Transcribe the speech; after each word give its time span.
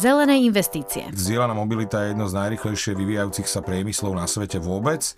Zelené 0.00 0.40
investície. 0.40 1.04
Zdieľaná 1.12 1.52
mobilita 1.52 2.00
je 2.00 2.16
jedno 2.16 2.24
z 2.24 2.32
najrychlejšie 2.32 2.96
vyvíjajúcich 2.96 3.44
sa 3.44 3.60
priemyslov 3.60 4.16
na 4.16 4.24
svete 4.24 4.56
vôbec. 4.56 5.12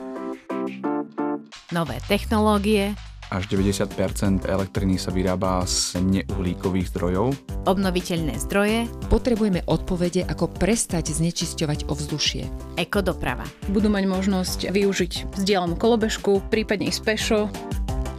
Nové 1.70 2.02
technológie. 2.10 2.98
Až 3.30 3.48
90% 3.50 4.44
elektriny 4.44 4.98
sa 4.98 5.14
vyrába 5.14 5.62
z 5.64 5.96
neuhlíkových 6.02 6.90
zdrojov. 6.90 7.34
Obnoviteľné 7.70 8.36
zdroje. 8.46 8.90
Potrebujeme 9.08 9.64
odpovede, 9.64 10.26
ako 10.28 10.50
prestať 10.50 11.14
znečisťovať 11.14 11.88
ovzdušie. 11.88 12.42
Ekodoprava. 12.76 13.46
Budú 13.70 13.88
mať 13.88 14.04
možnosť 14.10 14.58
využiť 14.74 15.38
vzdielanú 15.38 15.78
kolobežku, 15.78 16.42
prípadne 16.50 16.90
ísť 16.90 17.00
pešo. 17.02 17.40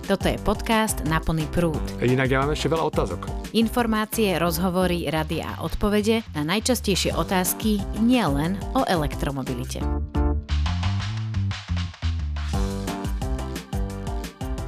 Toto 0.07 0.25
je 0.25 0.39
podcast 0.41 1.04
Na 1.05 1.21
plný 1.21 1.46
prúd. 1.52 1.82
Inak 2.02 2.32
ja 2.32 2.41
mám 2.41 2.55
ešte 2.55 2.71
veľa 2.71 2.89
otázok. 2.89 3.45
Informácie, 3.56 4.36
rozhovory, 4.36 5.08
rady 5.08 5.40
a 5.40 5.64
odpovede 5.64 6.27
na 6.36 6.44
najčastejšie 6.44 7.16
otázky 7.16 7.80
nielen 8.04 8.59
o 8.76 8.84
elektromobilite. 8.84 9.80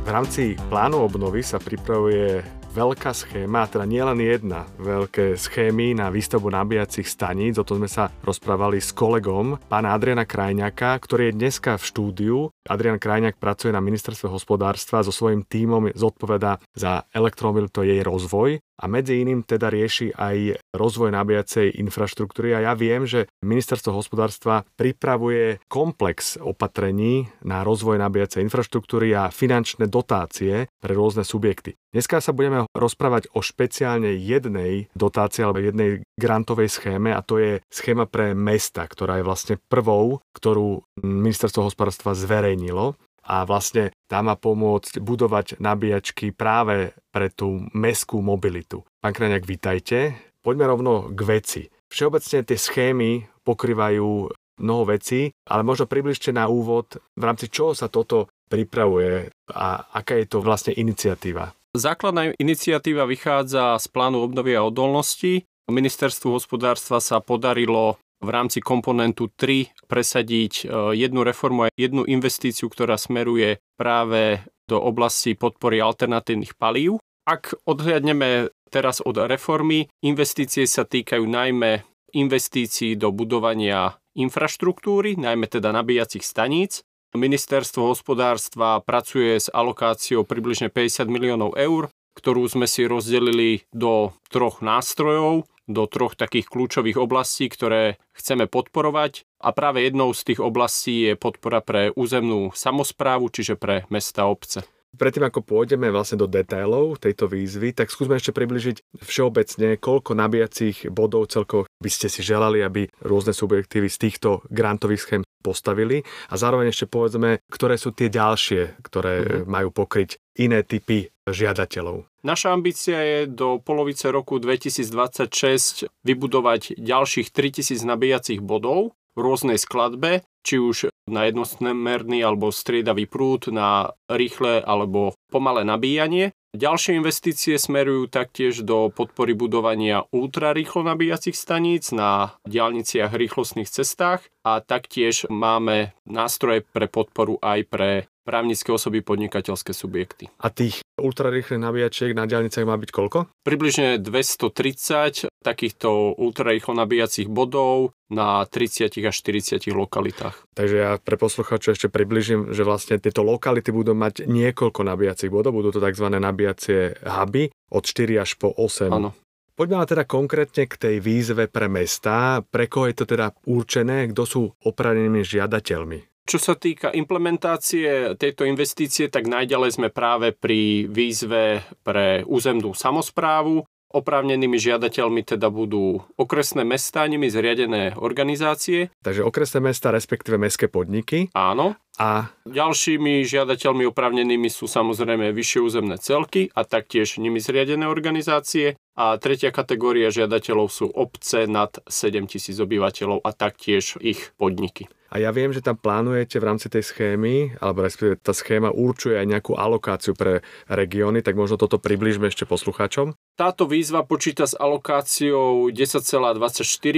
V 0.02 0.08
rámci 0.08 0.56
plánu 0.72 1.04
obnovy 1.04 1.44
sa 1.44 1.60
pripravuje 1.60 2.40
veľká 2.78 3.12
schéma, 3.12 3.68
teda 3.68 3.84
nielen 3.84 4.24
jedna, 4.24 4.64
veľké 4.78 5.34
schémy 5.34 5.98
na 5.98 6.14
výstavbu 6.14 6.48
nabíjacích 6.48 7.10
staníc. 7.10 7.58
O 7.58 7.66
tom 7.66 7.82
sme 7.82 7.90
sa 7.90 8.08
rozprávali 8.22 8.78
s 8.78 8.94
kolegom, 8.94 9.60
pána 9.66 9.98
Adriana 9.98 10.30
Krajňaka, 10.30 10.94
ktorý 11.02 11.34
je 11.34 11.38
dneska 11.42 11.76
v 11.76 11.84
štúdiu 11.84 12.38
Adrian 12.68 13.00
Krajňák 13.00 13.40
pracuje 13.40 13.72
na 13.72 13.80
ministerstve 13.80 14.28
hospodárstva, 14.30 15.02
so 15.02 15.16
svojím 15.16 15.48
tímom 15.48 15.90
zodpoveda 15.96 16.60
za 16.76 17.08
elektromobilitu 17.16 17.88
jej 17.88 18.04
rozvoj 18.04 18.60
a 18.78 18.86
medzi 18.86 19.26
iným 19.26 19.42
teda 19.42 19.74
rieši 19.74 20.14
aj 20.14 20.62
rozvoj 20.78 21.10
nabíjacej 21.10 21.82
infraštruktúry 21.82 22.54
a 22.54 22.70
ja 22.70 22.74
viem, 22.78 23.10
že 23.10 23.26
ministerstvo 23.42 23.90
hospodárstva 23.96 24.62
pripravuje 24.78 25.64
komplex 25.66 26.38
opatrení 26.38 27.32
na 27.42 27.66
rozvoj 27.66 27.98
nabíjacej 27.98 28.46
infraštruktúry 28.46 29.18
a 29.18 29.34
finančné 29.34 29.90
dotácie 29.90 30.70
pre 30.78 30.94
rôzne 30.94 31.26
subjekty. 31.26 31.74
Dneska 31.88 32.20
sa 32.20 32.36
budeme 32.36 32.68
rozprávať 32.76 33.32
o 33.34 33.40
špeciálne 33.40 34.12
jednej 34.14 34.92
dotácii 34.94 35.42
alebo 35.42 35.64
jednej 35.64 36.04
grantovej 36.20 36.70
schéme 36.70 37.16
a 37.16 37.24
to 37.24 37.40
je 37.40 37.64
schéma 37.72 38.06
pre 38.06 38.36
mesta, 38.38 38.86
ktorá 38.86 39.18
je 39.18 39.26
vlastne 39.26 39.56
prvou, 39.72 40.20
ktorú 40.36 40.84
ministerstvo 41.02 41.66
hospodárstva 41.66 42.18
zverejní 42.18 42.57
zmenilo 42.58 42.98
a 43.22 43.46
vlastne 43.46 43.94
tá 44.10 44.26
má 44.26 44.34
pomôcť 44.34 44.98
budovať 44.98 45.62
nabíjačky 45.62 46.34
práve 46.34 46.98
pre 47.14 47.30
tú 47.30 47.70
meskú 47.78 48.26
mobilitu. 48.26 48.82
Pán 48.98 49.14
Kraňák, 49.14 49.46
vítajte. 49.46 50.18
Poďme 50.42 50.66
rovno 50.66 51.14
k 51.14 51.20
veci. 51.28 51.62
Všeobecne 51.92 52.42
tie 52.48 52.58
schémy 52.58 53.12
pokrývajú 53.46 54.32
mnoho 54.58 54.84
vecí, 54.90 55.30
ale 55.46 55.62
možno 55.62 55.86
približte 55.86 56.34
na 56.34 56.50
úvod, 56.50 56.98
v 57.14 57.24
rámci 57.24 57.52
čoho 57.52 57.78
sa 57.78 57.92
toto 57.92 58.32
pripravuje 58.50 59.30
a 59.54 59.86
aká 59.92 60.18
je 60.18 60.28
to 60.32 60.40
vlastne 60.42 60.74
iniciatíva. 60.74 61.54
Základná 61.78 62.34
iniciatíva 62.42 63.06
vychádza 63.06 63.78
z 63.78 63.86
plánu 63.92 64.24
obnovy 64.24 64.58
a 64.58 64.66
odolnosti. 64.66 65.46
Ministerstvu 65.68 66.32
hospodárstva 66.32 67.04
sa 67.04 67.20
podarilo 67.20 68.00
v 68.18 68.30
rámci 68.30 68.60
komponentu 68.64 69.30
3 69.30 69.86
presadiť 69.86 70.54
e, 70.64 70.66
jednu 70.98 71.22
reformu 71.22 71.70
a 71.70 71.74
jednu 71.78 72.04
investíciu, 72.04 72.68
ktorá 72.70 72.98
smeruje 72.98 73.62
práve 73.78 74.42
do 74.66 74.82
oblasti 74.82 75.38
podpory 75.38 75.80
alternatívnych 75.80 76.58
palív. 76.58 77.00
Ak 77.28 77.56
odhľadneme 77.68 78.52
teraz 78.72 79.00
od 79.04 79.20
reformy, 79.20 79.88
investície 80.04 80.66
sa 80.68 80.84
týkajú 80.84 81.24
najmä 81.24 81.84
investícií 82.16 82.96
do 82.96 83.12
budovania 83.12 83.96
infraštruktúry, 84.18 85.20
najmä 85.20 85.46
teda 85.48 85.70
nabíjacích 85.76 86.26
staníc. 86.26 86.82
Ministerstvo 87.16 87.96
hospodárstva 87.96 88.84
pracuje 88.84 89.40
s 89.40 89.48
alokáciou 89.50 90.28
približne 90.28 90.68
50 90.68 91.08
miliónov 91.08 91.56
eur, 91.56 91.90
ktorú 92.18 92.44
sme 92.50 92.66
si 92.66 92.84
rozdelili 92.90 93.64
do 93.72 94.12
troch 94.28 94.60
nástrojov 94.60 95.48
do 95.68 95.84
troch 95.86 96.16
takých 96.16 96.48
kľúčových 96.48 96.98
oblastí, 96.98 97.52
ktoré 97.52 98.00
chceme 98.16 98.48
podporovať. 98.48 99.28
A 99.44 99.54
práve 99.54 99.86
jednou 99.86 100.16
z 100.16 100.34
tých 100.34 100.40
oblastí 100.42 101.12
je 101.12 101.14
podpora 101.20 101.62
pre 101.62 101.94
územnú 101.94 102.56
samozprávu, 102.56 103.30
čiže 103.30 103.60
pre 103.60 103.86
mesta 103.94 104.26
a 104.26 104.32
obce. 104.32 104.66
Predtým, 104.98 105.28
ako 105.28 105.46
pôjdeme 105.46 105.92
vlastne 105.92 106.18
do 106.18 106.26
detailov 106.26 106.98
tejto 106.98 107.30
výzvy, 107.30 107.76
tak 107.76 107.92
skúsme 107.92 108.18
ešte 108.18 108.34
približiť 108.34 109.04
všeobecne, 109.04 109.78
koľko 109.78 110.16
nabíjacích 110.18 110.90
bodov 110.90 111.30
celkovo 111.30 111.68
by 111.84 111.90
ste 111.92 112.08
si 112.10 112.26
želali, 112.26 112.64
aby 112.64 112.90
rôzne 113.06 113.36
subjektívy 113.36 113.92
z 113.92 113.98
týchto 114.08 114.42
grantových 114.50 115.04
schém 115.04 115.22
postavili 115.44 116.02
a 116.32 116.36
zároveň 116.40 116.74
ešte 116.74 116.90
povedzme, 116.90 117.44
ktoré 117.52 117.76
sú 117.78 117.94
tie 117.94 118.10
ďalšie, 118.10 118.82
ktoré 118.82 119.14
mm-hmm. 119.22 119.44
majú 119.46 119.70
pokryť 119.76 120.18
iné 120.40 120.66
typy 120.66 121.12
žiadateľov. 121.28 122.08
Naša 122.24 122.56
ambícia 122.56 122.98
je 123.00 123.20
do 123.28 123.60
polovice 123.60 124.10
roku 124.10 124.40
2026 124.40 125.92
vybudovať 126.04 126.80
ďalších 126.80 127.30
3000 127.32 127.84
nabíjacích 127.84 128.40
bodov 128.42 128.98
v 129.18 129.20
rôznej 129.20 129.58
skladbe, 129.58 130.22
či 130.46 130.62
už 130.62 130.94
na 131.10 131.26
jednosmerný 131.26 132.22
alebo 132.22 132.54
striedavý 132.54 133.10
prúd, 133.10 133.50
na 133.50 133.92
rýchle 134.08 134.62
alebo 134.62 135.18
pomalé 135.34 135.66
nabíjanie. 135.66 136.32
Ďalšie 136.58 136.98
investície 136.98 137.60
smerujú 137.60 138.08
taktiež 138.08 138.64
do 138.64 138.90
podpory 138.90 139.36
budovania 139.36 140.08
ultrarýchlo 140.10 140.82
nabíjacích 140.88 141.36
staníc 141.36 141.92
na 141.92 142.34
diálniciach 142.48 143.14
rýchlostných 143.14 143.70
cestách 143.70 144.26
a 144.42 144.64
taktiež 144.64 145.28
máme 145.30 145.92
nástroje 146.08 146.64
pre 146.66 146.88
podporu 146.88 147.38
aj 147.44 147.60
pre 147.68 147.92
právnické 148.28 148.76
osoby, 148.76 149.00
podnikateľské 149.00 149.72
subjekty. 149.72 150.28
A 150.44 150.52
tých 150.52 150.84
ultrarýchlych 151.00 151.64
nabíjačiek 151.64 152.12
na 152.12 152.28
diálnicách 152.28 152.68
má 152.68 152.76
byť 152.76 152.92
koľko? 152.92 153.32
Približne 153.48 154.04
230 154.04 155.32
takýchto 155.48 156.20
ultrarýchlo 156.20 156.76
nabíjacích 156.76 157.32
bodov 157.32 157.96
na 158.12 158.44
30 158.44 158.92
až 159.00 159.16
40 159.16 159.72
lokalitách. 159.72 160.36
Takže 160.52 160.76
ja 160.76 160.92
pre 161.00 161.16
poslucháčov 161.16 161.80
ešte 161.80 161.88
približím, 161.88 162.52
že 162.52 162.68
vlastne 162.68 163.00
tieto 163.00 163.24
lokality 163.24 163.72
budú 163.72 163.96
mať 163.96 164.28
niekoľko 164.28 164.84
nabíjacích 164.84 165.32
bodov, 165.32 165.56
budú 165.56 165.72
to 165.72 165.80
tzv. 165.80 166.12
nabíjacie 166.12 167.00
huby 167.00 167.48
od 167.72 167.84
4 167.88 168.24
až 168.24 168.36
po 168.36 168.52
8. 168.52 168.92
Áno. 168.92 169.16
Poďme 169.58 169.82
ale 169.82 169.90
teda 169.90 170.06
konkrétne 170.06 170.70
k 170.70 170.76
tej 170.78 170.96
výzve 171.02 171.50
pre 171.50 171.66
mesta. 171.66 172.46
Pre 172.46 172.70
koho 172.70 172.94
je 172.94 172.96
to 173.02 173.06
teda 173.10 173.34
určené? 173.50 174.06
Kto 174.14 174.24
sú 174.30 174.42
opravnenými 174.54 175.26
žiadateľmi? 175.26 176.17
Čo 176.28 176.44
sa 176.44 176.60
týka 176.60 176.92
implementácie 176.92 178.20
tejto 178.20 178.44
investície, 178.44 179.08
tak 179.08 179.32
najďalej 179.32 179.80
sme 179.80 179.88
práve 179.88 180.36
pri 180.36 180.84
výzve 180.92 181.64
pre 181.88 182.28
územnú 182.28 182.76
samozprávu. 182.76 183.64
Oprávnenými 183.88 184.60
žiadateľmi 184.60 185.24
teda 185.24 185.48
budú 185.48 186.04
okresné 186.20 186.68
mesta, 186.68 187.08
nimi 187.08 187.32
zriadené 187.32 187.96
organizácie. 187.96 188.92
Takže 189.00 189.24
okresné 189.24 189.64
mesta, 189.64 189.96
respektíve 189.96 190.36
mestské 190.36 190.68
podniky. 190.68 191.32
Áno. 191.32 191.80
A 191.98 192.30
ďalšími 192.46 193.26
žiadateľmi 193.26 193.90
oprávnenými 193.90 194.54
sú 194.54 194.70
samozrejme 194.70 195.34
vyššie 195.34 195.60
územné 195.66 195.98
celky 195.98 196.54
a 196.54 196.62
taktiež 196.62 197.18
nimi 197.18 197.42
zriadené 197.42 197.90
organizácie. 197.90 198.78
A 198.98 199.18
tretia 199.18 199.50
kategória 199.50 200.14
žiadateľov 200.14 200.70
sú 200.70 200.86
obce 200.90 201.50
nad 201.50 201.74
7000 201.90 202.54
obyvateľov 202.58 203.26
a 203.26 203.30
taktiež 203.34 203.98
ich 204.02 204.34
podniky. 204.38 204.90
A 205.08 205.24
ja 205.24 205.32
viem, 205.32 205.56
že 205.56 205.64
tam 205.64 205.80
plánujete 205.80 206.36
v 206.36 206.48
rámci 206.52 206.68
tej 206.68 206.84
schémy, 206.84 207.56
alebo 207.64 207.88
respektíve 207.88 208.20
tá 208.20 208.36
schéma 208.36 208.76
určuje 208.76 209.16
aj 209.16 209.28
nejakú 209.28 209.56
alokáciu 209.56 210.12
pre 210.12 210.44
regióny, 210.68 211.24
tak 211.24 211.40
možno 211.40 211.56
toto 211.56 211.80
približme 211.80 212.28
ešte 212.28 212.44
poslucháčom. 212.44 213.16
Táto 213.40 213.70
výzva 213.70 214.04
počíta 214.04 214.44
s 214.44 214.58
alokáciou 214.58 215.72
10,24 215.72 216.44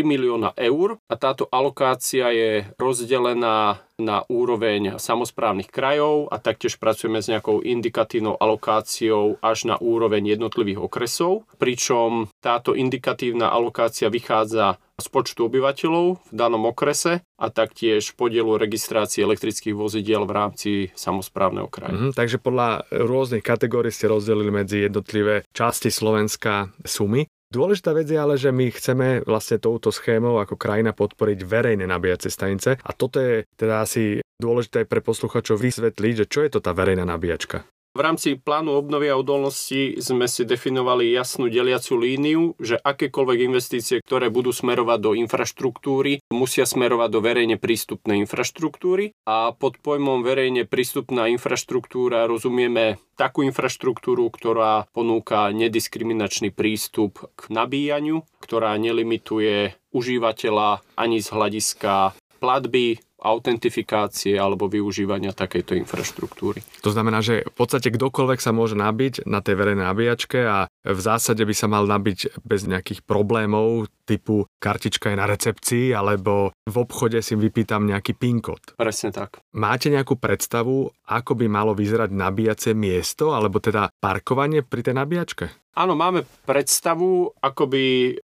milióna 0.02 0.58
eur 0.58 0.98
a 1.06 1.16
táto 1.22 1.46
alokácia 1.54 2.34
je 2.34 2.66
rozdelená 2.82 3.84
na 4.02 4.24
úroveň 4.32 4.89
samozprávnych 4.98 5.70
krajov 5.70 6.32
a 6.32 6.40
taktiež 6.40 6.80
pracujeme 6.80 7.20
s 7.20 7.30
nejakou 7.30 7.62
indikatívnou 7.62 8.40
alokáciou 8.40 9.38
až 9.44 9.70
na 9.70 9.76
úroveň 9.78 10.40
jednotlivých 10.40 10.80
okresov, 10.82 11.46
pričom 11.62 12.32
táto 12.40 12.74
indikatívna 12.74 13.52
alokácia 13.52 14.08
vychádza 14.08 14.80
z 15.00 15.08
počtu 15.08 15.48
obyvateľov 15.48 16.06
v 16.28 16.32
danom 16.36 16.68
okrese 16.68 17.24
a 17.40 17.48
taktiež 17.48 18.14
podielu 18.20 18.60
registrácie 18.60 19.24
elektrických 19.24 19.72
vozidiel 19.72 20.28
v 20.28 20.36
rámci 20.36 20.70
samozprávneho 20.92 21.72
kraja. 21.72 21.96
Mm, 21.96 22.12
takže 22.12 22.38
podľa 22.38 22.84
rôznych 22.92 23.42
kategórií 23.42 23.96
ste 23.96 24.12
rozdelili 24.12 24.52
medzi 24.52 24.84
jednotlivé 24.86 25.48
časti 25.56 25.88
Slovenska 25.88 26.76
sumy. 26.84 27.26
Dôležitá 27.50 27.98
vec 27.98 28.06
je 28.06 28.14
ale, 28.14 28.38
že 28.38 28.54
my 28.54 28.70
chceme 28.70 29.26
vlastne 29.26 29.58
touto 29.58 29.90
schémou 29.90 30.38
ako 30.38 30.54
krajina 30.54 30.94
podporiť 30.94 31.42
verejné 31.42 31.90
nabíjacie 31.90 32.30
stanice 32.30 32.78
a 32.78 32.92
toto 32.94 33.18
je 33.18 33.42
teda 33.58 33.82
asi 33.82 34.22
dôležité 34.38 34.86
pre 34.86 35.02
posluchačov 35.02 35.58
vysvetliť, 35.58 36.14
že 36.14 36.26
čo 36.30 36.46
je 36.46 36.54
to 36.54 36.60
tá 36.62 36.78
verejná 36.78 37.10
nabíjačka. 37.10 37.66
V 38.00 38.08
rámci 38.08 38.40
plánu 38.40 38.80
obnovy 38.80 39.12
a 39.12 39.20
odolnosti 39.20 40.00
sme 40.00 40.32
si 40.32 40.48
definovali 40.48 41.12
jasnú 41.12 41.52
deliacu 41.52 42.00
líniu, 42.00 42.56
že 42.56 42.80
akékoľvek 42.80 43.52
investície, 43.52 44.00
ktoré 44.00 44.32
budú 44.32 44.56
smerovať 44.56 45.00
do 45.04 45.12
infraštruktúry, 45.20 46.24
musia 46.32 46.64
smerovať 46.64 47.10
do 47.12 47.20
verejne 47.20 47.60
prístupnej 47.60 48.24
infraštruktúry. 48.24 49.12
A 49.28 49.52
pod 49.52 49.84
pojmom 49.84 50.24
verejne 50.24 50.64
prístupná 50.64 51.28
infraštruktúra 51.28 52.24
rozumieme 52.24 53.04
takú 53.20 53.44
infraštruktúru, 53.44 54.32
ktorá 54.32 54.88
ponúka 54.96 55.52
nediskriminačný 55.52 56.56
prístup 56.56 57.28
k 57.36 57.52
nabíjaniu, 57.52 58.24
ktorá 58.40 58.80
nelimituje 58.80 59.76
užívateľa 59.92 60.88
ani 60.96 61.20
z 61.20 61.28
hľadiska 61.36 62.16
platby, 62.40 63.04
autentifikácie 63.20 64.40
alebo 64.40 64.72
využívania 64.72 65.36
takejto 65.36 65.76
infraštruktúry. 65.76 66.64
To 66.82 66.90
znamená, 66.90 67.20
že 67.20 67.44
v 67.44 67.56
podstate 67.56 67.92
kdokoľvek 67.92 68.40
sa 68.40 68.56
môže 68.56 68.80
nabiť 68.80 69.28
na 69.28 69.44
tej 69.44 69.60
verejnej 69.60 69.86
nabíjačke 69.86 70.40
a 70.44 70.72
v 70.84 71.00
zásade 71.00 71.44
by 71.44 71.56
sa 71.56 71.68
mal 71.68 71.84
nabiť 71.84 72.40
bez 72.48 72.64
nejakých 72.64 73.04
problémov 73.04 73.92
typu 74.08 74.48
kartička 74.64 75.12
je 75.12 75.18
na 75.20 75.28
recepcii 75.28 75.86
alebo 75.92 76.56
v 76.66 76.76
obchode 76.80 77.20
si 77.20 77.36
vypýtam 77.36 77.86
nejaký 77.86 78.16
PIN 78.16 78.40
kód. 78.40 78.74
Presne 78.80 79.12
tak. 79.12 79.44
Máte 79.54 79.92
nejakú 79.92 80.16
predstavu, 80.16 80.90
ako 81.06 81.32
by 81.36 81.46
malo 81.52 81.76
vyzerať 81.76 82.10
nabíjacie 82.16 82.74
miesto 82.74 83.36
alebo 83.36 83.60
teda 83.60 83.92
parkovanie 84.00 84.64
pri 84.64 84.82
tej 84.88 84.96
nabíjačke? 84.98 85.46
Áno, 85.78 85.96
máme 85.96 86.28
predstavu, 86.44 87.38
ako 87.40 87.64
by 87.70 87.84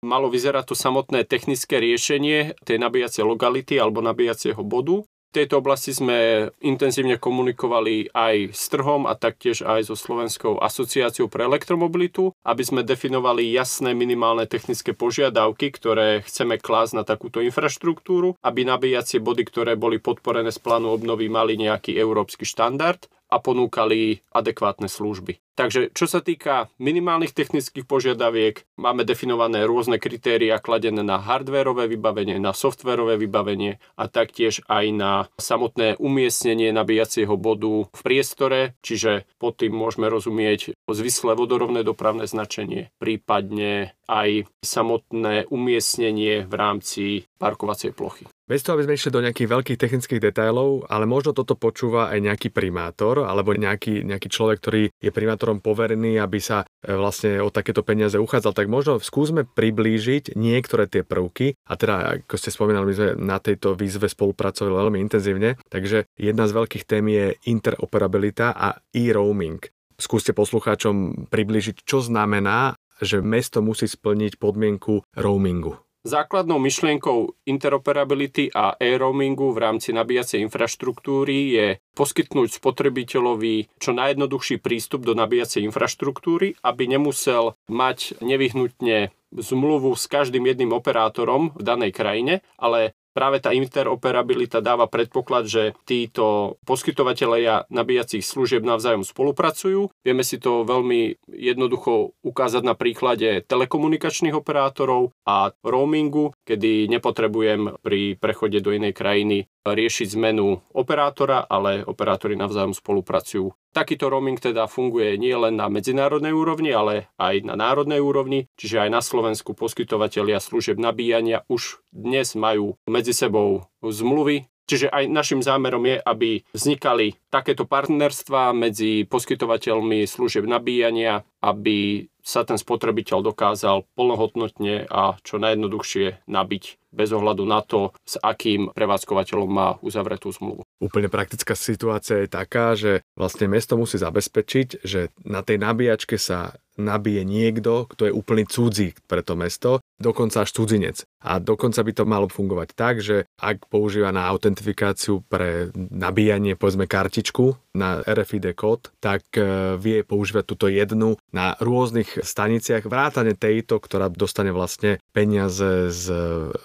malo 0.03 0.27
vyzerať 0.27 0.73
to 0.73 0.75
samotné 0.75 1.23
technické 1.23 1.79
riešenie 1.79 2.59
tej 2.65 2.77
nabíjacej 2.81 3.23
lokality 3.23 3.79
alebo 3.79 4.03
nabíjacieho 4.03 4.59
bodu. 4.67 5.05
V 5.27 5.43
tejto 5.43 5.59
oblasti 5.59 5.91
sme 5.91 6.49
intenzívne 6.63 7.19
komunikovali 7.19 8.15
aj 8.15 8.55
s 8.55 8.71
trhom 8.71 9.03
a 9.03 9.13
taktiež 9.13 9.59
aj 9.59 9.91
so 9.91 9.95
Slovenskou 9.99 10.55
asociáciou 10.63 11.27
pre 11.27 11.43
elektromobilitu, 11.43 12.31
aby 12.47 12.63
sme 12.63 12.87
definovali 12.87 13.51
jasné 13.51 13.91
minimálne 13.91 14.47
technické 14.47 14.95
požiadavky, 14.95 15.75
ktoré 15.75 16.23
chceme 16.23 16.55
klásť 16.55 16.93
na 16.95 17.03
takúto 17.03 17.43
infraštruktúru, 17.43 18.39
aby 18.39 18.63
nabíjacie 18.63 19.19
body, 19.19 19.43
ktoré 19.43 19.75
boli 19.75 19.99
podporené 19.99 20.47
z 20.47 20.63
plánu 20.63 20.95
obnovy, 20.95 21.27
mali 21.27 21.59
nejaký 21.59 21.99
európsky 21.99 22.47
štandard 22.47 23.03
a 23.27 23.37
ponúkali 23.39 24.23
adekvátne 24.31 24.87
služby. 24.87 25.39
Takže 25.57 25.89
čo 25.89 26.05
sa 26.05 26.21
týka 26.21 26.69
minimálnych 26.77 27.33
technických 27.33 27.89
požiadaviek, 27.89 28.61
máme 28.77 29.01
definované 29.01 29.65
rôzne 29.65 29.97
kritéria 29.97 30.61
kladené 30.61 31.01
na 31.01 31.17
hardwareové 31.17 31.89
vybavenie, 31.89 32.37
na 32.37 32.53
softwareové 32.53 33.17
vybavenie 33.17 33.81
a 33.97 34.05
taktiež 34.05 34.61
aj 34.69 34.85
na 34.93 35.11
samotné 35.41 35.97
umiestnenie 35.97 36.69
nabíjacieho 36.69 37.33
bodu 37.41 37.89
v 37.89 38.01
priestore, 38.05 38.77
čiže 38.85 39.25
pod 39.41 39.57
tým 39.57 39.73
môžeme 39.73 40.05
rozumieť 40.13 40.77
zvislé 40.85 41.33
vodorovné 41.33 41.81
dopravné 41.81 42.29
značenie, 42.29 42.93
prípadne 43.01 43.97
aj 44.05 44.45
samotné 44.61 45.49
umiestnenie 45.49 46.45
v 46.45 46.53
rámci 46.53 47.03
parkovacej 47.41 47.97
plochy. 47.97 48.29
Bez 48.47 48.63
toho, 48.63 48.79
aby 48.79 48.87
sme 48.87 48.95
išli 48.95 49.11
do 49.11 49.19
nejakých 49.19 49.51
veľkých 49.51 49.75
technických 49.75 50.23
detailov, 50.31 50.87
ale 50.87 51.03
možno 51.03 51.35
toto 51.35 51.59
počúva 51.59 52.07
aj 52.15 52.31
nejaký 52.31 52.47
primátor 52.55 53.27
alebo 53.27 53.51
nejaký, 53.51 54.07
nejaký 54.07 54.31
človek, 54.31 54.57
ktorý 54.63 54.83
je 54.87 55.11
primátorom 55.11 55.59
poverený, 55.59 56.15
aby 56.15 56.39
sa 56.39 56.63
e, 56.63 56.95
vlastne 56.95 57.43
o 57.43 57.51
takéto 57.51 57.83
peniaze 57.83 58.15
uchádzal, 58.15 58.55
tak 58.55 58.71
možno 58.71 59.03
skúsme 59.03 59.43
priblížiť 59.43 60.39
niektoré 60.39 60.87
tie 60.87 61.03
prvky. 61.03 61.59
A 61.67 61.75
teda, 61.75 62.23
ako 62.23 62.35
ste 62.39 62.55
spomínali, 62.55 62.87
my 62.87 62.95
sme 62.95 63.09
na 63.19 63.37
tejto 63.43 63.75
výzve 63.75 64.07
spolupracovali 64.07 64.71
veľmi 64.71 64.97
intenzívne, 65.03 65.59
takže 65.67 66.07
jedna 66.15 66.47
z 66.47 66.55
veľkých 66.55 66.87
tém 66.87 67.03
je 67.11 67.35
interoperabilita 67.51 68.55
a 68.55 68.79
e-roaming. 68.95 69.59
Skúste 69.99 70.31
poslucháčom 70.31 71.27
priblížiť, 71.27 71.83
čo 71.83 71.99
znamená, 71.99 72.79
že 73.03 73.19
mesto 73.19 73.59
musí 73.59 73.91
splniť 73.91 74.39
podmienku 74.39 75.03
roamingu. 75.19 75.86
Základnou 76.07 76.55
myšlienkou 76.55 77.35
interoperability 77.43 78.55
a 78.55 78.79
e-roamingu 78.79 79.51
v 79.51 79.59
rámci 79.59 79.91
nabíjacej 79.91 80.39
infraštruktúry 80.47 81.37
je 81.51 81.67
poskytnúť 81.99 82.63
spotrebiteľovi 82.63 83.75
čo 83.75 83.91
najjednoduchší 83.91 84.63
prístup 84.63 85.03
do 85.03 85.11
nabíjacej 85.11 85.67
infraštruktúry, 85.67 86.55
aby 86.63 86.87
nemusel 86.87 87.59
mať 87.67 88.23
nevyhnutne 88.23 89.11
zmluvu 89.35 89.91
s 89.99 90.07
každým 90.07 90.47
jedným 90.47 90.71
operátorom 90.71 91.51
v 91.51 91.61
danej 91.67 91.91
krajine, 91.91 92.39
ale 92.55 92.95
práve 93.17 93.41
tá 93.41 93.49
interoperabilita 93.49 94.61
dáva 94.61 94.85
predpoklad, 94.85 95.49
že 95.49 95.73
títo 95.89 96.61
poskytovateľia 96.69 97.65
nabíjacích 97.73 98.21
služieb 98.21 98.61
navzájom 98.61 99.01
spolupracujú. 99.01 99.89
Vieme 100.05 100.21
si 100.21 100.37
to 100.37 100.61
veľmi 100.61 101.17
jednoducho 101.25 102.13
ukázať 102.21 102.61
na 102.61 102.77
príklade 102.77 103.41
telekomunikačných 103.49 104.37
operátorov 104.37 105.17
a 105.25 105.49
roamingu, 105.65 106.37
kedy 106.45 106.85
nepotrebujem 106.93 107.81
pri 107.81 108.21
prechode 108.21 108.61
do 108.61 108.69
inej 108.69 108.93
krajiny 108.93 109.49
riešiť 109.73 110.13
zmenu 110.19 110.61
operátora, 110.71 111.43
ale 111.47 111.83
operátori 111.83 112.37
navzájom 112.37 112.77
spolupracujú. 112.77 113.51
Takýto 113.73 114.07
roaming 114.07 114.39
teda 114.39 114.69
funguje 114.69 115.17
nie 115.19 115.33
len 115.33 115.57
na 115.57 115.67
medzinárodnej 115.67 116.31
úrovni, 116.31 116.71
ale 116.71 117.11
aj 117.17 117.43
na 117.43 117.55
národnej 117.57 117.99
úrovni, 117.99 118.47
čiže 118.55 118.87
aj 118.87 118.89
na 118.93 119.01
Slovensku 119.01 119.57
poskytovateľia 119.57 120.37
služieb 120.39 120.77
nabíjania 120.77 121.43
už 121.49 121.81
dnes 121.89 122.37
majú 122.37 122.77
medzi 122.85 123.11
sebou 123.11 123.67
zmluvy 123.81 124.45
Čiže 124.67 124.91
aj 124.91 125.07
našim 125.07 125.39
zámerom 125.39 125.79
je, 125.87 125.95
aby 126.03 126.43
vznikali 126.51 127.15
takéto 127.31 127.63
partnerstva 127.63 128.51
medzi 128.51 129.07
poskytovateľmi 129.07 130.03
služieb 130.03 130.43
nabíjania, 130.43 131.23
aby 131.39 132.03
sa 132.27 132.43
ten 132.43 132.59
spotrebiteľ 132.59 133.23
dokázal 133.23 133.87
plnohodnotne 133.95 134.83
a 134.91 135.15
čo 135.23 135.39
najjednoduchšie 135.39 136.27
nabiť 136.27 136.63
bez 136.91 137.09
ohľadu 137.15 137.47
na 137.47 137.63
to, 137.63 137.95
s 138.03 138.19
akým 138.19 138.75
prevádzkovateľom 138.75 139.47
má 139.47 139.79
uzavretú 139.79 140.27
zmluvu. 140.35 140.67
Úplne 140.83 141.07
praktická 141.07 141.55
situácia 141.55 142.27
je 142.27 142.27
taká, 142.27 142.75
že 142.75 142.99
vlastne 143.15 143.47
mesto 143.47 143.79
musí 143.79 143.95
zabezpečiť, 143.95 144.83
že 144.83 145.15
na 145.23 145.39
tej 145.39 145.63
nabíjačke 145.63 146.19
sa 146.19 146.59
nabije 146.75 147.23
niekto, 147.23 147.87
kto 147.89 148.11
je 148.11 148.13
úplný 148.13 148.43
cudzí 148.45 148.93
pre 149.09 149.23
to 149.23 149.33
mesto, 149.33 149.79
dokonca 149.97 150.45
až 150.45 150.53
cudzinec. 150.53 151.03
A 151.21 151.41
dokonca 151.41 151.81
by 151.81 151.91
to 151.93 152.03
malo 152.05 152.29
fungovať 152.29 152.69
tak, 152.77 153.01
že 153.01 153.25
ak 153.41 153.67
používa 153.67 154.13
na 154.13 154.29
autentifikáciu 154.29 155.25
pre 155.25 155.73
nabíjanie 155.75 156.53
povedzme 156.55 156.85
kartičku 156.85 157.57
na 157.75 158.01
RFID 158.05 158.53
kód, 158.53 158.93
tak 159.01 159.25
e, 159.35 159.75
vie 159.81 160.05
používať 160.05 160.43
túto 160.45 160.69
jednu 160.69 161.17
na 161.33 161.57
rôznych 161.57 162.21
staniciach, 162.21 162.85
vrátane 162.85 163.33
tejto, 163.33 163.81
ktorá 163.81 164.07
dostane 164.13 164.53
vlastne 164.53 165.01
peniaze 165.11 165.89
z 165.91 166.05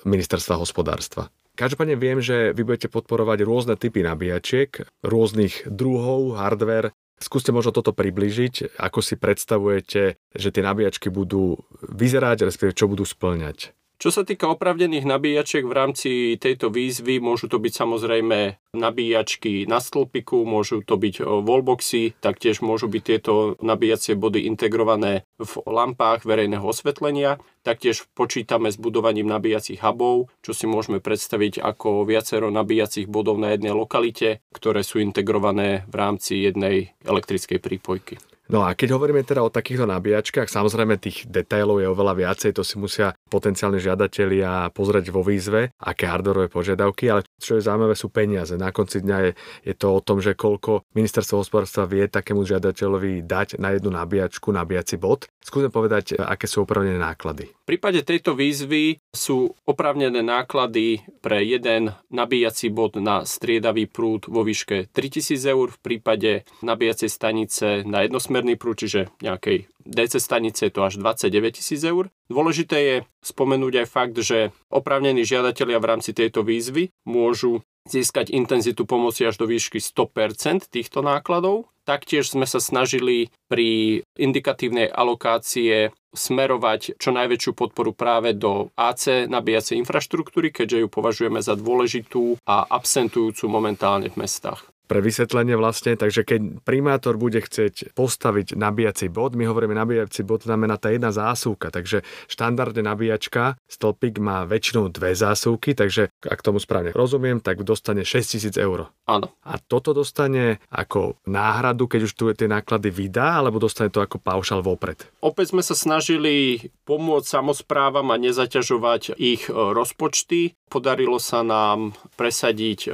ministerstva 0.04 0.60
hospodárstva. 0.60 1.32
Každopádne 1.52 2.00
viem, 2.00 2.16
že 2.24 2.56
vy 2.56 2.64
budete 2.64 2.88
podporovať 2.88 3.44
rôzne 3.44 3.74
typy 3.76 4.00
nabíjačiek, 4.00 4.72
rôznych 5.04 5.68
druhov, 5.68 6.40
hardware, 6.40 6.96
Skúste 7.22 7.54
možno 7.54 7.70
toto 7.70 7.94
približiť, 7.94 8.76
ako 8.82 8.98
si 8.98 9.14
predstavujete, 9.14 10.18
že 10.34 10.48
tie 10.50 10.62
nabíjačky 10.66 11.08
budú 11.08 11.62
vyzerať, 11.86 12.50
respektíve 12.50 12.74
čo 12.74 12.90
budú 12.90 13.06
splňať. 13.06 13.70
Čo 14.02 14.11
sa 14.11 14.26
týka 14.26 14.50
opravdených 14.50 15.06
nabíjačiek 15.06 15.62
v 15.62 15.76
rámci 15.78 16.11
tejto 16.35 16.75
výzvy, 16.75 17.23
môžu 17.23 17.47
to 17.47 17.62
byť 17.62 17.71
samozrejme 17.71 18.59
nabíjačky 18.75 19.71
na 19.71 19.78
stĺpiku, 19.78 20.42
môžu 20.42 20.82
to 20.82 20.99
byť 20.99 21.23
wallboxy, 21.23 22.18
taktiež 22.18 22.66
môžu 22.66 22.90
byť 22.90 23.02
tieto 23.06 23.54
nabíjacie 23.62 24.18
body 24.18 24.50
integrované 24.50 25.23
v 25.38 25.52
lampách 25.71 26.26
verejného 26.26 26.66
osvetlenia. 26.66 27.38
Taktiež 27.62 28.02
počítame 28.18 28.75
s 28.75 28.76
budovaním 28.82 29.30
nabíjacích 29.30 29.78
hubov, 29.87 30.35
čo 30.42 30.50
si 30.50 30.66
môžeme 30.66 30.99
predstaviť 30.99 31.62
ako 31.62 32.02
viacero 32.02 32.50
nabíjacích 32.50 33.06
bodov 33.06 33.38
na 33.38 33.54
jednej 33.54 33.71
lokalite, 33.71 34.42
ktoré 34.50 34.82
sú 34.82 34.99
integrované 34.99 35.87
v 35.87 35.94
rámci 35.94 36.42
jednej 36.42 36.90
elektrickej 37.06 37.62
prípojky. 37.62 38.18
No 38.50 38.66
a 38.66 38.75
keď 38.75 38.99
hovoríme 38.99 39.23
teda 39.25 39.40
o 39.40 39.54
takýchto 39.54 39.87
nabíjačkách, 39.88 40.50
samozrejme 40.50 41.00
tých 41.00 41.25
detailov 41.25 41.80
je 41.80 41.88
oveľa 41.88 42.18
viacej, 42.18 42.52
to 42.52 42.66
si 42.66 42.76
musia 42.76 43.16
potenciálni 43.32 43.80
žiadatelia 43.80 44.68
pozrieť 44.76 45.08
vo 45.08 45.24
výzve, 45.24 45.72
aké 45.80 46.04
hardwareové 46.04 46.52
požiadavky, 46.52 47.08
ale 47.08 47.24
čo 47.40 47.56
je 47.56 47.64
zaujímavé 47.64 47.96
sú 47.96 48.12
peniaze. 48.12 48.52
Na 48.60 48.68
konci 48.68 49.00
dňa 49.00 49.16
je, 49.24 49.30
je 49.72 49.74
to 49.74 49.96
o 49.96 50.04
tom, 50.04 50.20
že 50.20 50.36
koľko 50.36 50.84
ministerstvo 50.92 51.40
hospodárstva 51.40 51.88
vie 51.88 52.04
takému 52.12 52.44
žiadateľovi 52.44 53.24
dať 53.24 53.56
na 53.56 53.72
jednu 53.72 53.88
nabíjačku, 53.88 54.52
nabíjací 54.52 55.00
bod. 55.00 55.32
Skúsim 55.40 55.72
povedať, 55.72 56.20
aké 56.20 56.44
sú 56.44 56.68
opravnené 56.68 57.00
náklady. 57.00 57.48
V 57.48 57.66
prípade 57.72 58.04
tejto 58.04 58.36
výzvy 58.36 59.00
sú 59.16 59.56
opravnené 59.64 60.20
náklady 60.20 61.00
pre 61.24 61.40
jeden 61.40 61.96
nabíjací 62.12 62.68
bod 62.68 63.00
na 63.00 63.24
striedavý 63.24 63.88
prúd 63.88 64.28
vo 64.28 64.44
výške 64.44 64.92
3000 64.92 65.40
eur, 65.48 65.72
v 65.72 65.80
prípade 65.80 66.44
nabíjacej 66.60 67.08
stanice 67.08 67.66
na 67.88 68.04
jednosmer 68.04 68.42
nadmerný 68.42 68.58
prúd, 68.58 68.76
čiže 68.82 69.14
nejakej 69.22 69.70
DC 69.86 70.18
stanice 70.22 70.68
je 70.68 70.72
to 70.72 70.86
až 70.86 70.98
29 70.98 71.58
tisíc 71.58 71.82
eur. 71.82 72.08
Dôležité 72.30 72.76
je 72.80 72.96
spomenúť 73.22 73.84
aj 73.84 73.86
fakt, 73.86 74.16
že 74.18 74.54
oprávnení 74.72 75.26
žiadatelia 75.26 75.78
v 75.82 75.88
rámci 75.88 76.10
tejto 76.16 76.46
výzvy 76.46 76.90
môžu 77.06 77.60
získať 77.88 78.30
intenzitu 78.30 78.86
pomoci 78.86 79.26
až 79.26 79.42
do 79.42 79.46
výšky 79.50 79.82
100% 79.82 80.70
týchto 80.70 81.02
nákladov. 81.02 81.66
Taktiež 81.82 82.30
sme 82.30 82.46
sa 82.46 82.62
snažili 82.62 83.34
pri 83.50 84.00
indikatívnej 84.14 84.86
alokácie 84.86 85.90
smerovať 86.14 86.94
čo 86.94 87.10
najväčšiu 87.10 87.52
podporu 87.58 87.90
práve 87.90 88.38
do 88.38 88.70
AC 88.78 89.26
nabíjacej 89.26 89.82
infraštruktúry, 89.82 90.54
keďže 90.54 90.86
ju 90.86 90.88
považujeme 90.88 91.42
za 91.42 91.58
dôležitú 91.58 92.38
a 92.46 92.70
absentujúcu 92.70 93.50
momentálne 93.50 94.14
v 94.14 94.18
mestách 94.22 94.62
pre 94.92 95.00
vysvetlenie 95.00 95.56
vlastne, 95.56 95.96
takže 95.96 96.20
keď 96.20 96.61
primátor 96.68 97.16
bude 97.16 97.40
chcieť 97.40 97.96
postaviť 97.96 98.61
nabíjací 98.61 99.08
bod, 99.08 99.32
my 99.32 99.49
hovoríme 99.49 99.72
nabíjací 99.72 100.20
bod, 100.20 100.44
znamená 100.44 100.76
tá 100.76 100.92
jedna 100.92 101.08
zásuvka, 101.08 101.72
takže 101.72 102.04
štandardne 102.28 102.84
nabíjačka, 102.84 103.56
stĺpik 103.72 104.20
má 104.20 104.44
väčšinou 104.44 104.92
dve 104.92 105.16
zásuvky, 105.16 105.72
takže 105.72 106.12
ak 106.20 106.44
tomu 106.44 106.61
správne 106.61 106.92
rozumiem, 106.92 107.40
tak 107.40 107.64
dostane 107.64 108.04
6000 108.04 108.52
eur. 108.61 108.92
Áno. 109.08 109.32
A 109.49 109.56
toto 109.56 109.96
dostane 109.96 110.61
ako 110.68 111.16
náhradu, 111.25 111.88
keď 111.88 112.00
už 112.04 112.12
tu 112.12 112.28
tie 112.37 112.44
náklady 112.44 112.92
vydá, 112.92 113.40
alebo 113.40 113.56
dostane 113.56 113.88
to 113.88 114.04
ako 114.04 114.20
paušal 114.20 114.61
vopred? 114.61 115.08
Opäť 115.25 115.56
sme 115.56 115.64
sa 115.64 115.72
snažili 115.72 116.68
pomôcť 116.84 117.40
samozprávam 117.40 118.12
a 118.12 118.20
nezaťažovať 118.20 119.16
ich 119.16 119.49
e, 119.49 119.56
rozpočty. 119.56 120.52
Podarilo 120.68 121.16
sa 121.16 121.40
nám 121.40 121.96
presadiť 122.20 122.80
e, 122.87 122.88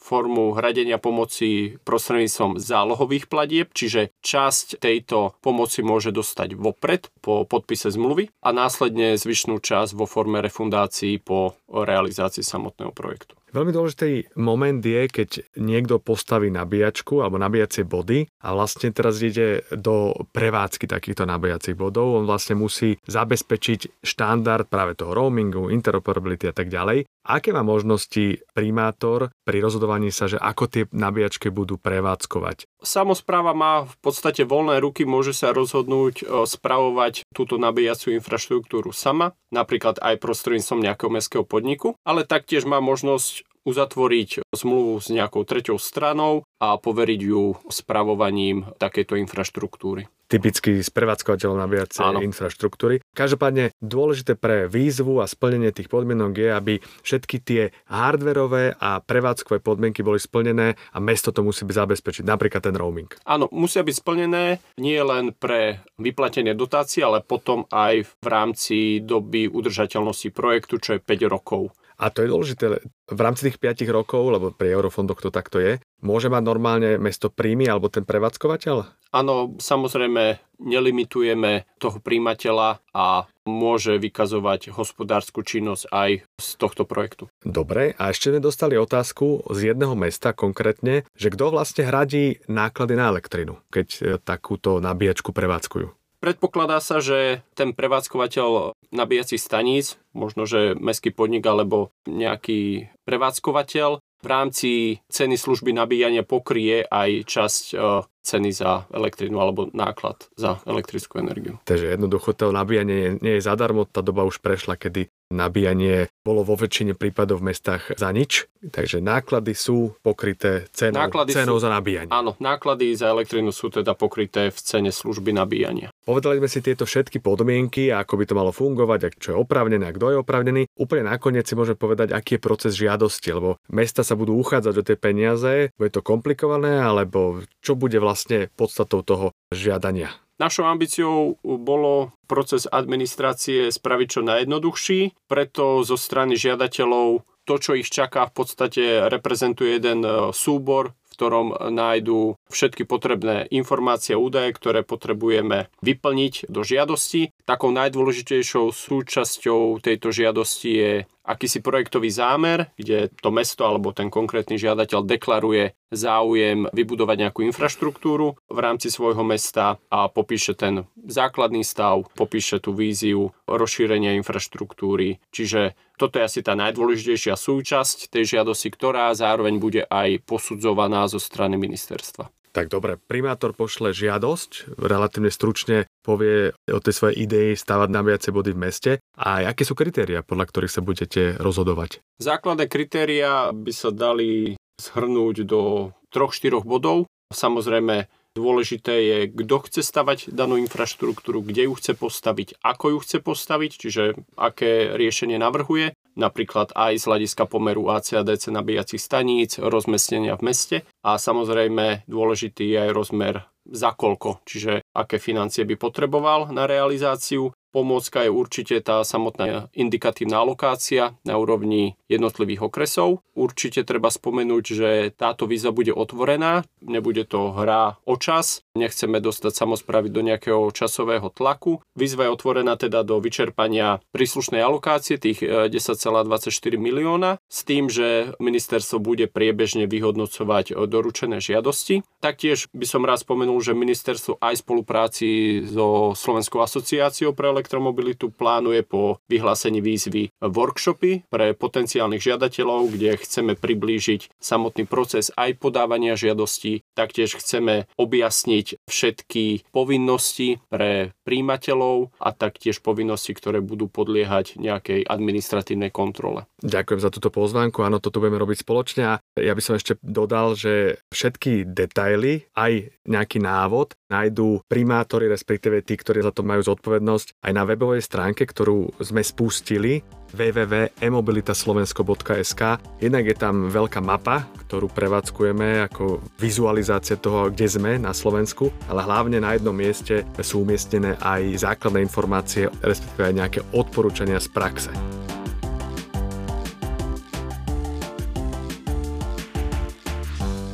formu 0.00 0.56
hradenia 0.56 0.96
pomoci 0.96 1.41
pomoci 1.42 1.82
prostredníctvom 1.82 2.62
zálohových 2.62 3.26
platieb, 3.26 3.74
čiže 3.74 4.14
časť 4.22 4.78
tejto 4.78 5.34
pomoci 5.42 5.82
môže 5.82 6.14
dostať 6.14 6.54
vopred 6.54 7.10
po 7.18 7.42
podpise 7.42 7.90
zmluvy 7.90 8.30
a 8.46 8.54
následne 8.54 9.18
zvyšnú 9.18 9.58
časť 9.58 9.98
vo 9.98 10.06
forme 10.06 10.38
refundácií 10.38 11.18
po 11.18 11.58
realizácii 11.66 12.46
samotného 12.46 12.94
projektu. 12.94 13.34
Veľmi 13.52 13.68
dôležitý 13.68 14.32
moment 14.40 14.80
je, 14.80 15.12
keď 15.12 15.44
niekto 15.60 16.00
postaví 16.00 16.48
nabíjačku 16.48 17.20
alebo 17.20 17.36
nabíjacie 17.36 17.84
body 17.84 18.24
a 18.40 18.56
vlastne 18.56 18.88
teraz 18.96 19.20
ide 19.20 19.68
do 19.68 20.16
prevádzky 20.32 20.88
takýchto 20.88 21.28
nabíjacích 21.28 21.76
bodov. 21.76 22.16
On 22.16 22.24
vlastne 22.24 22.56
musí 22.56 22.96
zabezpečiť 23.04 24.00
štandard 24.00 24.72
práve 24.72 24.96
toho 24.96 25.12
roamingu, 25.12 25.68
interoperability 25.68 26.48
a 26.48 26.56
tak 26.56 26.72
ďalej. 26.72 27.04
Aké 27.22 27.54
má 27.54 27.62
možnosti 27.62 28.42
primátor 28.50 29.30
pri 29.46 29.62
rozhodovaní 29.62 30.10
sa, 30.10 30.26
že 30.26 30.42
ako 30.42 30.64
tie 30.66 30.82
nabíjačky 30.90 31.54
budú 31.54 31.78
prevádzkovať? 31.78 32.66
Samozpráva 32.82 33.54
má 33.54 33.86
v 33.86 33.94
podstate 34.02 34.42
voľné 34.42 34.82
ruky, 34.82 35.06
môže 35.06 35.30
sa 35.30 35.54
rozhodnúť 35.54 36.26
spravovať 36.26 37.30
túto 37.30 37.62
nabíjaciu 37.62 38.18
infraštruktúru 38.18 38.90
sama, 38.90 39.38
napríklad 39.54 40.02
aj 40.02 40.18
prostredníctvom 40.18 40.82
nejakého 40.82 41.10
mestského 41.14 41.44
podniku, 41.46 41.94
ale 42.02 42.26
taktiež 42.26 42.66
má 42.66 42.82
možnosť 42.82 43.46
uzatvoriť 43.62 44.42
zmluvu 44.50 44.98
s 44.98 45.06
nejakou 45.14 45.46
treťou 45.46 45.78
stranou 45.78 46.42
a 46.58 46.74
poveriť 46.74 47.20
ju 47.22 47.54
spravovaním 47.70 48.66
takejto 48.82 49.22
infraštruktúry 49.22 50.10
typicky 50.32 50.80
s 50.80 50.88
prevádzkovateľom 50.88 51.60
nabíjacej 51.60 52.24
infraštruktúry. 52.24 53.04
Každopádne 53.12 53.76
dôležité 53.84 54.32
pre 54.32 54.64
výzvu 54.64 55.20
a 55.20 55.28
splnenie 55.28 55.76
tých 55.76 55.92
podmienok 55.92 56.32
je, 56.32 56.48
aby 56.48 56.74
všetky 57.04 57.36
tie 57.44 57.62
hardverové 57.92 58.80
a 58.80 59.04
prevádzkové 59.04 59.60
podmienky 59.60 60.00
boli 60.00 60.16
splnené 60.16 60.80
a 60.96 60.98
mesto 61.04 61.36
to 61.36 61.44
musí 61.44 61.68
zabezpečiť, 61.68 62.24
napríklad 62.24 62.64
ten 62.64 62.72
roaming. 62.72 63.12
Áno, 63.28 63.52
musia 63.52 63.84
byť 63.84 63.94
splnené 64.00 64.64
nie 64.80 64.96
len 65.04 65.36
pre 65.36 65.84
vyplatenie 66.00 66.56
dotácií, 66.56 67.04
ale 67.04 67.20
potom 67.20 67.68
aj 67.68 68.08
v 68.08 68.26
rámci 68.26 68.76
doby 69.04 69.52
udržateľnosti 69.52 70.32
projektu, 70.32 70.80
čo 70.80 70.96
je 70.96 71.04
5 71.04 71.28
rokov. 71.28 71.76
A 72.02 72.10
to 72.10 72.26
je 72.26 72.32
dôležité 72.34 72.82
v 73.06 73.20
rámci 73.22 73.46
tých 73.46 73.62
5 73.62 73.86
rokov, 73.94 74.26
lebo 74.26 74.50
pri 74.50 74.74
eurofondoch 74.74 75.22
to 75.22 75.30
takto 75.30 75.62
je, 75.62 75.78
môže 76.02 76.26
mať 76.26 76.42
normálne 76.42 76.90
mesto 76.98 77.30
príjmy 77.30 77.70
alebo 77.70 77.86
ten 77.86 78.02
prevádzkovateľ? 78.02 79.06
Áno, 79.14 79.54
samozrejme 79.60 80.40
nelimitujeme 80.58 81.68
toho 81.78 82.02
príjimateľa 82.02 82.82
a 82.90 83.28
môže 83.44 84.00
vykazovať 84.00 84.74
hospodárskú 84.74 85.46
činnosť 85.46 85.84
aj 85.92 86.10
z 86.26 86.48
tohto 86.58 86.88
projektu. 86.88 87.28
Dobre, 87.44 87.94
a 87.94 88.10
ešte 88.10 88.34
sme 88.34 88.40
dostali 88.42 88.74
otázku 88.74 89.46
z 89.52 89.74
jedného 89.74 89.94
mesta 89.94 90.34
konkrétne, 90.34 91.06
že 91.14 91.28
kto 91.30 91.54
vlastne 91.54 91.86
hradí 91.86 92.40
náklady 92.50 92.94
na 92.98 93.12
elektrinu, 93.12 93.60
keď 93.68 93.86
e, 93.92 94.00
takúto 94.22 94.80
nabíjačku 94.80 95.30
prevádzkujú. 95.34 96.01
Predpokladá 96.22 96.78
sa, 96.78 97.02
že 97.02 97.42
ten 97.58 97.74
prevádzkovateľ 97.74 98.78
nabíjacích 98.94 99.42
staníc, 99.42 99.98
možno 100.14 100.46
že 100.46 100.78
mestský 100.78 101.10
podnik 101.10 101.42
alebo 101.42 101.90
nejaký 102.06 102.94
prevádzkovateľ 103.02 103.98
v 104.22 104.26
rámci 104.30 104.70
ceny 105.10 105.34
služby 105.34 105.74
nabíjania 105.74 106.22
pokrie 106.22 106.86
aj 106.86 107.26
časť 107.26 107.64
e, 107.74 107.76
ceny 108.22 108.54
za 108.54 108.86
elektrínu 108.94 109.34
alebo 109.34 109.66
náklad 109.74 110.30
za 110.38 110.62
elektrickú 110.62 111.18
energiu. 111.18 111.58
Takže 111.66 111.98
jednoducho 111.98 112.30
to 112.38 112.54
nabíjanie 112.54 113.18
nie 113.18 113.42
je 113.42 113.42
zadarmo, 113.42 113.82
tá 113.82 113.98
doba 113.98 114.22
už 114.22 114.38
prešla, 114.38 114.78
kedy 114.78 115.10
nabíjanie 115.34 116.12
bolo 116.22 116.46
vo 116.46 116.54
väčšine 116.54 116.94
prípadov 116.94 117.42
v 117.42 117.50
mestách 117.50 117.98
za 117.98 118.12
nič, 118.14 118.46
takže 118.62 119.02
náklady 119.02 119.58
sú 119.58 119.98
pokryté 120.06 120.70
cenou, 120.70 121.02
náklady 121.02 121.34
cenou 121.34 121.58
sú, 121.58 121.66
za 121.66 121.70
nabíjanie. 121.72 122.12
Áno, 122.14 122.38
náklady 122.38 122.94
za 122.94 123.10
elektrínu 123.10 123.50
sú 123.50 123.72
teda 123.74 123.98
pokryté 123.98 124.54
v 124.54 124.58
cene 124.62 124.94
služby 124.94 125.34
nabíjania. 125.34 125.90
Povedali 126.06 126.38
sme 126.38 126.48
si 126.52 126.62
tieto 126.62 126.86
všetky 126.86 127.18
podmienky, 127.18 127.90
ako 127.90 128.14
by 128.20 128.24
to 128.28 128.38
malo 128.38 128.52
fungovať, 128.54 129.18
čo 129.18 129.34
je 129.34 129.40
opravnené 129.40 129.90
a 129.90 129.94
kto 129.94 130.14
je 130.14 130.20
opravnený. 130.22 130.62
Úplne 130.78 131.10
nakoniec 131.10 131.48
si 131.48 131.58
môžem 131.58 131.74
povedať, 131.74 132.14
aký 132.14 132.38
je 132.38 132.44
proces 132.44 132.72
žiadosti, 132.78 133.34
lebo 133.34 133.58
mesta 133.72 134.06
sa 134.06 134.14
budú 134.14 134.38
uchádzať 134.38 134.74
o 134.78 134.86
tie 134.86 134.96
peniaze, 135.00 135.74
bude 135.74 135.90
to 135.90 136.04
komplikované, 136.04 136.78
alebo 136.78 137.42
čo 137.64 137.74
bude 137.74 137.98
vlastne 137.98 138.46
podstatou 138.54 139.02
toho 139.02 139.26
žiadania. 139.50 140.14
Našou 140.42 140.66
ambíciou 140.66 141.38
bolo 141.46 142.10
proces 142.26 142.66
administrácie 142.66 143.70
spraviť 143.70 144.08
čo 144.10 144.20
najjednoduchší, 144.26 145.30
preto 145.30 145.86
zo 145.86 145.94
strany 145.94 146.34
žiadateľov 146.34 147.22
to, 147.46 147.54
čo 147.62 147.78
ich 147.78 147.86
čaká, 147.86 148.26
v 148.26 148.34
podstate 148.42 149.06
reprezentuje 149.06 149.78
jeden 149.78 150.02
e, 150.02 150.34
súbor 150.34 150.98
v 151.12 151.20
ktorom 151.20 151.48
nájdú 151.76 152.40
všetky 152.48 152.88
potrebné 152.88 153.44
informácie 153.52 154.16
a 154.16 154.18
údaje, 154.18 154.56
ktoré 154.56 154.80
potrebujeme 154.80 155.68
vyplniť 155.84 156.48
do 156.48 156.64
žiadosti. 156.64 157.28
Takou 157.44 157.68
najdôležitejšou 157.68 158.72
súčasťou 158.72 159.84
tejto 159.84 160.08
žiadosti 160.08 160.70
je 160.72 160.92
akýsi 161.22 161.62
projektový 161.62 162.10
zámer, 162.10 162.70
kde 162.74 163.10
to 163.22 163.30
mesto 163.30 163.62
alebo 163.62 163.94
ten 163.94 164.10
konkrétny 164.10 164.58
žiadateľ 164.58 165.06
deklaruje 165.06 165.74
záujem 165.92 166.66
vybudovať 166.72 167.16
nejakú 167.28 167.40
infraštruktúru 167.46 168.34
v 168.48 168.58
rámci 168.58 168.88
svojho 168.88 169.22
mesta 169.22 169.78
a 169.92 170.08
popíše 170.10 170.58
ten 170.58 170.88
základný 170.96 171.62
stav, 171.62 172.08
popíše 172.16 172.58
tú 172.58 172.74
víziu 172.74 173.30
rozšírenia 173.46 174.18
infraštruktúry. 174.18 175.20
Čiže 175.30 175.76
toto 176.00 176.18
je 176.18 176.26
asi 176.26 176.40
tá 176.42 176.58
najdôležitejšia 176.58 177.38
súčasť 177.38 178.10
tej 178.10 178.38
žiadosti, 178.38 178.68
ktorá 178.72 179.12
zároveň 179.14 179.60
bude 179.62 179.82
aj 179.86 180.24
posudzovaná 180.26 181.06
zo 181.06 181.22
strany 181.22 181.54
ministerstva. 181.60 182.32
Tak 182.52 182.68
dobre, 182.68 183.00
primátor 183.00 183.56
pošle 183.56 183.96
žiadosť, 183.96 184.76
relatívne 184.76 185.32
stručne 185.32 185.88
povie 186.02 186.50
o 186.68 186.80
tej 186.82 186.94
svojej 186.94 187.16
idei 187.24 187.48
stavať 187.54 187.88
nabíjace 187.88 188.34
body 188.34 188.50
v 188.52 188.62
meste 188.62 188.92
a 189.14 189.46
aké 189.46 189.62
sú 189.62 189.78
kritéria, 189.78 190.26
podľa 190.26 190.50
ktorých 190.50 190.74
sa 190.74 190.82
budete 190.82 191.22
rozhodovať? 191.38 192.02
Základné 192.18 192.66
kritéria 192.66 193.54
by 193.54 193.72
sa 193.72 193.94
dali 193.94 194.58
zhrnúť 194.82 195.46
do 195.46 195.94
troch, 196.10 196.34
štyroch 196.34 196.66
bodov. 196.66 197.06
Samozrejme, 197.32 198.10
Dôležité 198.32 198.96
je, 199.04 199.18
kto 199.28 199.68
chce 199.68 199.84
stavať 199.84 200.32
danú 200.32 200.56
infraštruktúru, 200.56 201.44
kde 201.44 201.68
ju 201.68 201.76
chce 201.76 201.92
postaviť, 201.92 202.64
ako 202.64 202.96
ju 202.96 202.98
chce 203.04 203.18
postaviť, 203.20 203.72
čiže 203.76 204.16
aké 204.40 204.96
riešenie 204.96 205.36
navrhuje, 205.36 205.92
napríklad 206.16 206.72
aj 206.72 206.96
z 206.96 207.04
hľadiska 207.12 207.44
pomeru 207.44 207.92
AC 207.92 208.16
a 208.16 208.24
DC 208.24 208.48
nabíjacích 208.48 209.04
staníc, 209.04 209.60
rozmestnenia 209.60 210.40
v 210.40 210.48
meste 210.48 210.76
a 211.04 211.20
samozrejme 211.20 212.08
dôležitý 212.08 212.72
je 212.72 212.78
aj 212.88 212.90
rozmer 212.96 213.51
za 213.68 213.94
koľko, 213.94 214.42
čiže 214.42 214.82
aké 214.92 215.22
financie 215.22 215.62
by 215.62 215.78
potreboval 215.78 216.50
na 216.50 216.66
realizáciu 216.66 217.54
pomôcka 217.72 218.28
je 218.28 218.30
určite 218.30 218.76
tá 218.84 219.00
samotná 219.02 219.72
indikatívna 219.72 220.44
alokácia 220.44 221.16
na 221.24 221.40
úrovni 221.40 221.96
jednotlivých 222.06 222.68
okresov. 222.68 223.24
Určite 223.32 223.82
treba 223.88 224.12
spomenúť, 224.12 224.64
že 224.68 224.88
táto 225.16 225.48
výzva 225.48 225.72
bude 225.72 225.96
otvorená, 225.96 226.68
nebude 226.84 227.24
to 227.24 227.56
hra 227.56 227.96
o 228.04 228.20
čas, 228.20 228.60
nechceme 228.76 229.24
dostať 229.24 229.56
samozprávy 229.56 230.12
do 230.12 230.20
nejakého 230.20 230.68
časového 230.68 231.32
tlaku. 231.32 231.80
Výzva 231.96 232.28
je 232.28 232.34
otvorená 232.36 232.76
teda 232.76 233.00
do 233.00 233.16
vyčerpania 233.24 234.04
príslušnej 234.12 234.60
alokácie 234.60 235.16
tých 235.16 235.40
10,24 235.40 236.52
e, 236.52 236.76
milióna 236.76 237.40
s 237.48 237.64
tým, 237.64 237.88
že 237.88 238.36
ministerstvo 238.36 239.00
bude 239.00 239.32
priebežne 239.32 239.88
vyhodnocovať 239.88 240.76
doručené 240.84 241.40
žiadosti. 241.40 242.04
Taktiež 242.20 242.68
by 242.76 242.84
som 242.84 243.08
raz 243.08 243.24
spomenul, 243.24 243.56
že 243.64 243.72
ministerstvo 243.72 244.36
aj 244.44 244.60
spolupráci 244.60 245.62
so 245.64 246.12
Slovenskou 246.12 246.60
asociáciou 246.60 247.32
pre 247.32 247.48
elektromobilitu 247.62 248.34
plánuje 248.34 248.82
po 248.82 249.22
vyhlásení 249.30 249.78
výzvy 249.78 250.34
workshopy 250.42 251.30
pre 251.30 251.54
potenciálnych 251.54 252.18
žiadateľov, 252.18 252.90
kde 252.90 253.14
chceme 253.22 253.54
priblížiť 253.54 254.34
samotný 254.42 254.90
proces 254.90 255.30
aj 255.38 255.62
podávania 255.62 256.18
žiadostí. 256.18 256.82
Taktiež 256.92 257.40
chceme 257.40 257.88
objasniť 257.96 258.84
všetky 258.84 259.72
povinnosti 259.72 260.60
pre 260.68 261.16
príjimateľov 261.24 262.12
a 262.20 262.28
taktiež 262.36 262.84
povinnosti, 262.84 263.32
ktoré 263.32 263.64
budú 263.64 263.88
podliehať 263.88 264.60
nejakej 264.60 265.08
administratívnej 265.08 265.88
kontrole. 265.88 266.44
Ďakujem 266.60 267.00
za 267.00 267.10
túto 267.10 267.32
pozvánku. 267.32 267.80
Áno, 267.80 267.98
toto 267.98 268.20
budeme 268.20 268.38
robiť 268.38 268.62
spoločne. 268.62 269.18
Ja 269.40 269.52
by 269.56 269.62
som 269.64 269.80
ešte 269.80 269.96
dodal, 270.04 270.54
že 270.54 271.00
všetky 271.10 271.64
detaily, 271.66 272.46
aj 272.52 272.92
nejaký 273.08 273.42
návod 273.42 273.96
nájdú 274.12 274.60
primátori, 274.68 275.26
respektíve 275.32 275.80
tí, 275.80 275.96
ktorí 275.96 276.20
za 276.20 276.36
to 276.36 276.44
majú 276.44 276.60
zodpovednosť, 276.60 277.40
aj 277.40 277.52
na 277.56 277.64
webovej 277.64 278.04
stránke, 278.04 278.44
ktorú 278.44 278.92
sme 279.00 279.24
spustili 279.24 280.04
www.emobilitaslovensko.sk. 280.32 282.62
Jednak 282.98 283.26
je 283.28 283.36
tam 283.38 283.68
veľká 283.70 284.00
mapa, 284.00 284.48
ktorú 284.66 284.88
prevádzkujeme 284.90 285.84
ako 285.86 286.18
vizualizácia 286.40 287.20
toho, 287.20 287.52
kde 287.52 287.68
sme 287.68 288.00
na 288.00 288.16
Slovensku, 288.16 288.72
ale 288.88 289.04
hlavne 289.04 289.36
na 289.38 289.52
jednom 289.54 289.76
mieste 289.76 290.24
sú 290.40 290.64
umiestnené 290.66 291.14
aj 291.20 291.56
základné 291.62 292.02
informácie, 292.02 292.66
respektíve 292.82 293.28
aj 293.28 293.34
nejaké 293.36 293.60
odporúčania 293.76 294.40
z 294.42 294.48
praxe. 294.50 294.90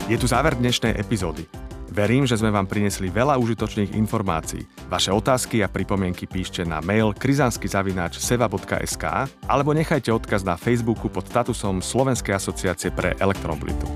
Je 0.08 0.16
tu 0.16 0.24
záver 0.24 0.56
dnešnej 0.56 0.96
epizódy. 0.96 1.67
Verím, 1.98 2.30
že 2.30 2.38
sme 2.38 2.54
vám 2.54 2.70
prinesli 2.70 3.10
veľa 3.10 3.34
užitočných 3.42 3.98
informácií. 3.98 4.62
Vaše 4.86 5.10
otázky 5.10 5.66
a 5.66 5.68
pripomienky 5.68 6.30
píšte 6.30 6.62
na 6.62 6.78
mail 6.78 7.10
krizanskyzavináč.seva.sk 7.10 9.04
alebo 9.50 9.74
nechajte 9.74 10.14
odkaz 10.14 10.46
na 10.46 10.54
Facebooku 10.54 11.10
pod 11.10 11.26
statusom 11.26 11.82
Slovenskej 11.82 12.38
asociácie 12.38 12.94
pre 12.94 13.18
elektromobilitu. 13.18 13.90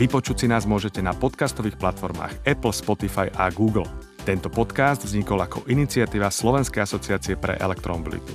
Vypočuť 0.00 0.36
si 0.40 0.46
nás 0.48 0.64
môžete 0.64 1.04
na 1.04 1.12
podcastových 1.12 1.76
platformách 1.76 2.48
Apple, 2.48 2.72
Spotify 2.72 3.28
a 3.36 3.52
Google. 3.52 3.84
Tento 4.24 4.48
podcast 4.48 5.04
vznikol 5.04 5.44
ako 5.44 5.68
iniciatíva 5.68 6.32
Slovenskej 6.32 6.88
asociácie 6.88 7.36
pre 7.36 7.60
elektromobilitu. 7.60 8.32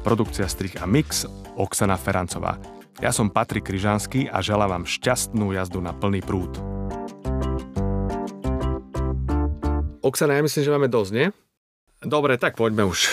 Produkcia 0.00 0.48
strich 0.48 0.80
a 0.80 0.88
mix 0.88 1.28
Oksana 1.60 2.00
Ferancová. 2.00 2.75
Ja 2.96 3.12
som 3.12 3.28
Patrik 3.28 3.68
Kryžanský 3.68 4.32
a 4.32 4.40
želám 4.40 4.80
vám 4.80 4.84
šťastnú 4.88 5.52
jazdu 5.52 5.84
na 5.84 5.92
plný 5.92 6.24
prúd. 6.24 6.56
Oksana, 10.00 10.40
ja 10.40 10.42
myslím, 10.46 10.62
že 10.64 10.72
máme 10.72 10.88
dosť, 10.88 11.12
nie? 11.12 11.26
Dobre, 12.00 12.40
tak 12.40 12.56
poďme 12.56 12.88
už. 12.88 13.12